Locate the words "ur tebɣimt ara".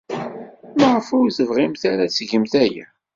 1.19-2.03